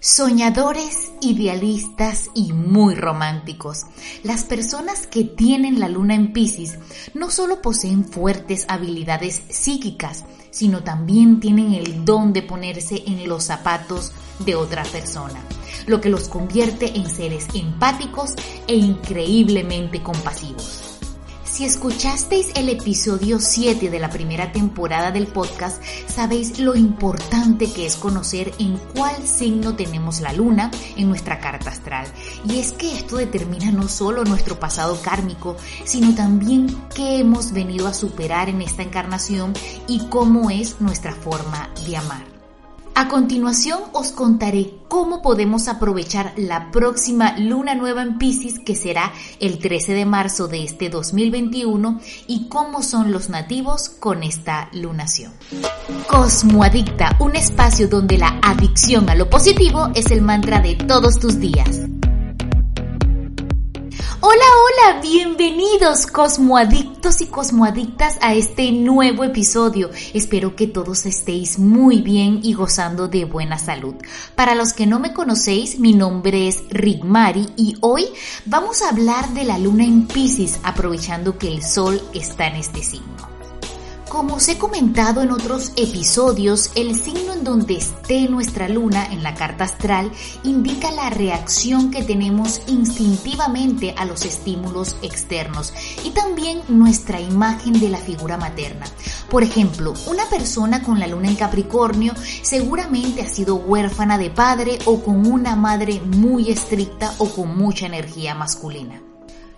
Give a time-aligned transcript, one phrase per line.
[0.00, 3.86] Soñadores, idealistas y muy románticos.
[4.22, 6.78] Las personas que tienen la luna en Pisces
[7.14, 13.44] no solo poseen fuertes habilidades psíquicas, sino también tienen el don de ponerse en los
[13.44, 15.40] zapatos de otra persona,
[15.86, 18.34] lo que los convierte en seres empáticos
[18.66, 20.89] e increíblemente compasivos.
[21.50, 27.86] Si escuchasteis el episodio 7 de la primera temporada del podcast, sabéis lo importante que
[27.86, 32.06] es conocer en cuál signo tenemos la luna en nuestra carta astral.
[32.48, 37.88] Y es que esto determina no solo nuestro pasado kármico, sino también qué hemos venido
[37.88, 39.52] a superar en esta encarnación
[39.88, 42.39] y cómo es nuestra forma de amar.
[43.00, 49.10] A continuación os contaré cómo podemos aprovechar la próxima luna nueva en Pisces que será
[49.40, 55.32] el 13 de marzo de este 2021 y cómo son los nativos con esta lunación.
[56.10, 61.40] Cosmoadicta, un espacio donde la adicción a lo positivo es el mantra de todos tus
[61.40, 61.80] días.
[64.22, 64.44] Hola,
[64.92, 69.88] hola, bienvenidos cosmoadictos y cosmoadictas a este nuevo episodio.
[70.12, 73.94] Espero que todos estéis muy bien y gozando de buena salud.
[74.34, 78.08] Para los que no me conocéis, mi nombre es Rick Mari y hoy
[78.44, 82.82] vamos a hablar de la luna en Pisces aprovechando que el sol está en este
[82.82, 83.39] signo.
[84.10, 89.22] Como os he comentado en otros episodios, el signo en donde esté nuestra luna en
[89.22, 90.10] la carta astral
[90.42, 95.72] indica la reacción que tenemos instintivamente a los estímulos externos
[96.02, 98.86] y también nuestra imagen de la figura materna.
[99.30, 102.12] Por ejemplo, una persona con la luna en Capricornio
[102.42, 107.86] seguramente ha sido huérfana de padre o con una madre muy estricta o con mucha
[107.86, 109.00] energía masculina.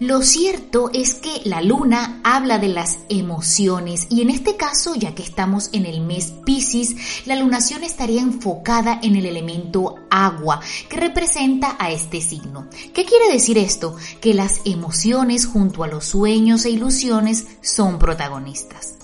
[0.00, 5.12] Lo cierto es que la luna habla de las emociones y en este caso, ya
[5.12, 10.98] que estamos en el mes Pisces, la lunación estaría enfocada en el elemento agua, que
[10.98, 12.68] representa a este signo.
[12.94, 13.96] ¿Qué quiere decir esto?
[14.20, 18.94] Que las emociones junto a los sueños e ilusiones son protagonistas.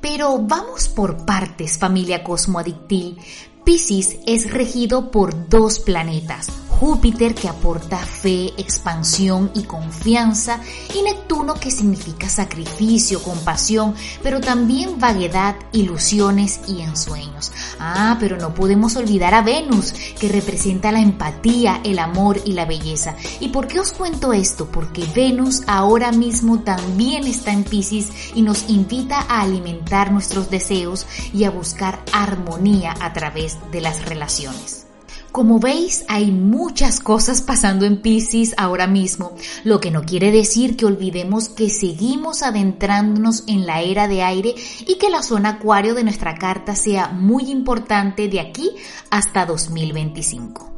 [0.00, 3.18] Pero vamos por partes, familia cosmoadictil.
[3.62, 6.48] Pisces es regido por dos planetas,
[6.80, 10.60] Júpiter que aporta fe, expansión y confianza
[10.94, 17.52] y Neptuno que significa sacrificio, compasión, pero también vaguedad, ilusiones y ensueños.
[17.78, 22.64] Ah, pero no podemos olvidar a Venus que representa la empatía, el amor y la
[22.64, 23.14] belleza.
[23.40, 24.64] ¿Y por qué os cuento esto?
[24.64, 31.06] Porque Venus ahora mismo también está en Pisces y nos invita a alimentar nuestros deseos
[31.34, 34.89] y a buscar armonía a través de las relaciones.
[35.32, 40.76] Como veis, hay muchas cosas pasando en Pisces ahora mismo, lo que no quiere decir
[40.76, 44.54] que olvidemos que seguimos adentrándonos en la era de aire
[44.86, 48.70] y que la zona acuario de nuestra carta sea muy importante de aquí
[49.10, 50.69] hasta 2025.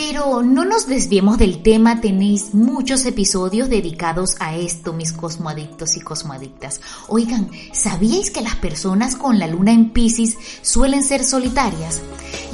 [0.00, 6.00] Pero no nos desviemos del tema, tenéis muchos episodios dedicados a esto, mis cosmoadictos y
[6.00, 6.80] cosmoadictas.
[7.08, 12.00] Oigan, ¿sabíais que las personas con la luna en Pisces suelen ser solitarias?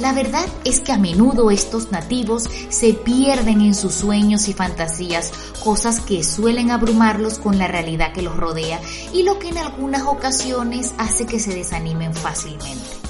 [0.01, 5.31] La verdad es que a menudo estos nativos se pierden en sus sueños y fantasías,
[5.63, 8.81] cosas que suelen abrumarlos con la realidad que los rodea
[9.13, 13.06] y lo que en algunas ocasiones hace que se desanimen fácilmente.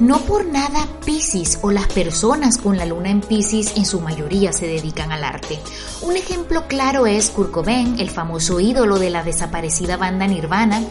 [0.00, 4.52] No por nada Pisces o las personas con la luna en Pisces en su mayoría
[4.52, 5.58] se dedican al arte.
[6.02, 10.82] Un ejemplo claro es Kurt Cobain, el famoso ídolo de la desaparecida banda Nirvana,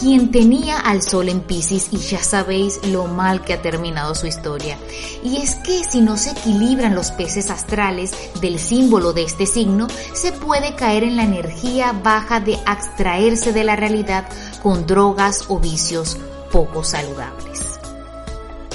[0.00, 4.26] quien tenía al sol en Pisces y ya sabéis lo mal que ha terminado su
[4.26, 4.78] historia.
[5.22, 9.86] Y es que si no se equilibran los peces astrales del símbolo de este signo,
[10.14, 14.26] se puede caer en la energía baja de abstraerse de la realidad
[14.62, 16.16] con drogas o vicios
[16.50, 17.65] poco saludables.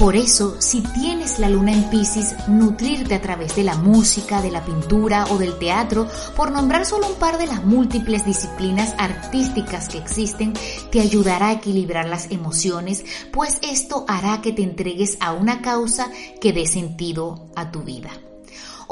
[0.02, 4.50] Por eso, si tienes la luna en Pisces, nutrirte a través de la música, de
[4.50, 9.90] la pintura o del teatro, por nombrar solo un par de las múltiples disciplinas artísticas
[9.90, 10.54] que existen,
[10.92, 16.10] te ayudará a equilibrar las emociones, pues esto hará que te entregues a una causa
[16.42, 18.10] que dé sentido a tu vida.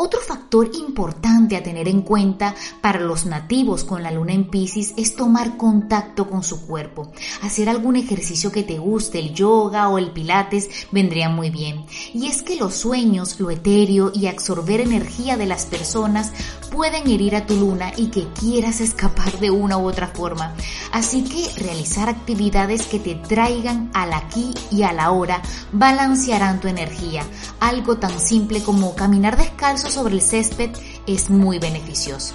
[0.01, 4.93] Otro factor importante a tener en cuenta para los nativos con la luna en Pisces
[4.95, 7.11] es tomar contacto con su cuerpo.
[7.41, 11.85] Hacer algún ejercicio que te guste, el yoga o el pilates vendría muy bien.
[12.13, 16.31] Y es que los sueños, lo etéreo y absorber energía de las personas
[16.71, 20.53] pueden herir a tu luna y que quieras escapar de una u otra forma.
[20.91, 26.67] Así que realizar actividades que te traigan al aquí y a la hora balancearán tu
[26.67, 27.23] energía.
[27.59, 30.71] Algo tan simple como caminar descalzo sobre el césped
[31.07, 32.33] es muy beneficioso.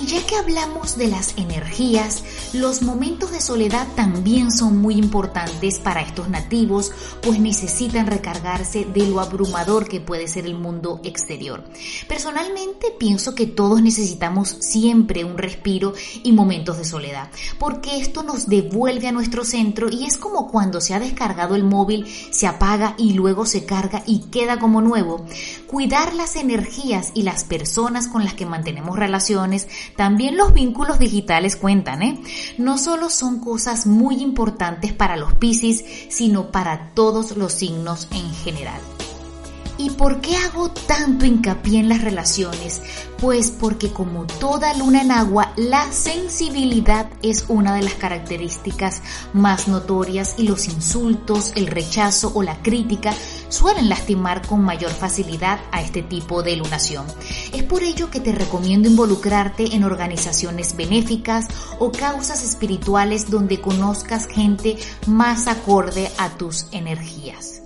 [0.00, 2.22] Y ya que hablamos de las energías,
[2.52, 9.06] los momentos de soledad también son muy importantes para estos nativos, pues necesitan recargarse de
[9.08, 11.64] lo abrumador que puede ser el mundo exterior.
[12.06, 17.28] Personalmente pienso que todos necesitamos siempre un respiro y momentos de soledad,
[17.58, 21.64] porque esto nos devuelve a nuestro centro y es como cuando se ha descargado el
[21.64, 25.26] móvil, se apaga y luego se carga y queda como nuevo.
[25.66, 31.56] Cuidar las energías y las personas con las que mantenemos relaciones también los vínculos digitales
[31.56, 32.20] cuentan, ¿eh?
[32.58, 38.32] No solo son cosas muy importantes para los Piscis, sino para todos los signos en
[38.34, 38.80] general.
[39.80, 42.82] ¿Y por qué hago tanto hincapié en las relaciones?
[43.20, 49.02] Pues porque como toda luna en agua, la sensibilidad es una de las características
[49.32, 53.14] más notorias y los insultos, el rechazo o la crítica
[53.48, 57.06] suelen lastimar con mayor facilidad a este tipo de lunación.
[57.52, 61.46] Es por ello que te recomiendo involucrarte en organizaciones benéficas
[61.78, 64.76] o causas espirituales donde conozcas gente
[65.06, 67.62] más acorde a tus energías.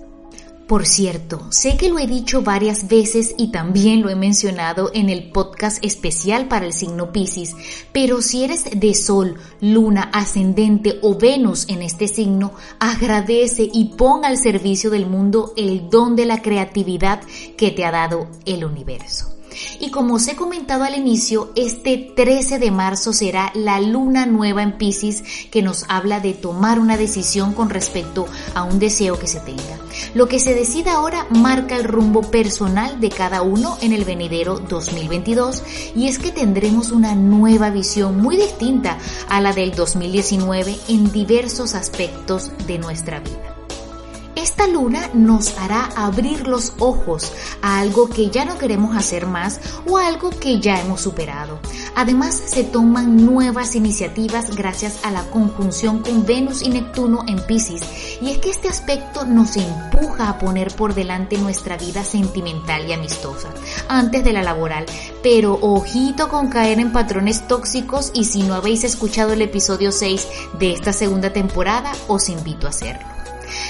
[0.67, 5.09] Por cierto, sé que lo he dicho varias veces y también lo he mencionado en
[5.09, 7.53] el podcast especial para el signo Pisces,
[7.91, 14.23] pero si eres de Sol, Luna, Ascendente o Venus en este signo, agradece y pon
[14.23, 17.21] al servicio del mundo el don de la creatividad
[17.57, 19.32] que te ha dado el universo.
[19.79, 24.63] Y como os he comentado al inicio, este 13 de marzo será la luna nueva
[24.63, 29.27] en Pisces que nos habla de tomar una decisión con respecto a un deseo que
[29.27, 29.79] se tenga.
[30.13, 34.59] Lo que se decida ahora marca el rumbo personal de cada uno en el venidero
[34.59, 35.63] 2022
[35.95, 38.97] y es que tendremos una nueva visión muy distinta
[39.29, 43.52] a la del 2019 en diversos aspectos de nuestra vida.
[44.43, 47.31] Esta luna nos hará abrir los ojos
[47.61, 51.59] a algo que ya no queremos hacer más o a algo que ya hemos superado.
[51.95, 57.83] Además, se toman nuevas iniciativas gracias a la conjunción con Venus y Neptuno en Pisces.
[58.21, 62.91] Y es que este aspecto nos empuja a poner por delante nuestra vida sentimental y
[62.91, 63.47] amistosa
[63.87, 64.85] antes de la laboral.
[65.23, 70.27] Pero ojito con caer en patrones tóxicos y si no habéis escuchado el episodio 6
[70.59, 73.22] de esta segunda temporada, os invito a hacerlo.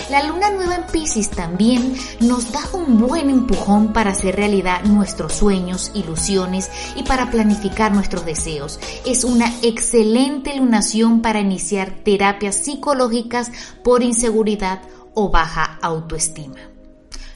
[0.09, 5.33] La luna nueva en Pisces también nos da un buen empujón para hacer realidad nuestros
[5.33, 8.79] sueños, ilusiones y para planificar nuestros deseos.
[9.05, 13.51] Es una excelente lunación para iniciar terapias psicológicas
[13.83, 14.81] por inseguridad
[15.13, 16.72] o baja autoestima.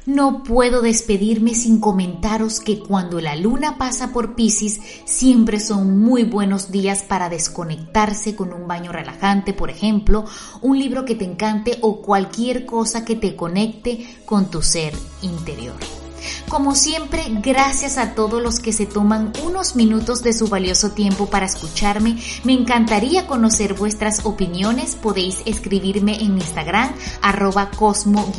[0.08, 6.24] No puedo despedirme sin comentaros que cuando la luna pasa por Pisces siempre son muy
[6.24, 10.24] buenos días para desconectarse con un baño relajante, por ejemplo,
[10.62, 14.94] un libro que te encante o cualquier cosa que te conecte con tu ser
[15.24, 15.76] interior.
[16.50, 21.28] Como siempre, gracias a todos los que se toman unos minutos de su valioso tiempo
[21.28, 22.18] para escucharme.
[22.44, 24.96] Me encantaría conocer vuestras opiniones.
[24.96, 26.92] Podéis escribirme en Instagram
[27.22, 28.38] arroba cosmo-adicta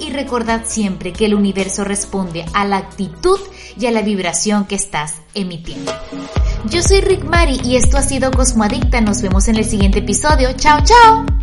[0.00, 3.38] y recordad siempre que el universo responde a la actitud
[3.78, 5.92] y a la vibración que estás emitiendo.
[6.70, 9.00] Yo soy Rick Mari y esto ha sido Cosmo Adicta.
[9.00, 10.52] Nos vemos en el siguiente episodio.
[10.54, 11.35] Chao, chao.